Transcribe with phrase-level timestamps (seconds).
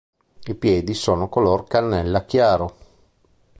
[0.45, 2.73] I piedi sono color cannella chiaro.